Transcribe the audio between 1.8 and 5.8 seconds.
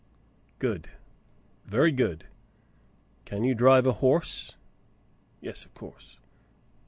good. Can you drive a horse .^ Yes, of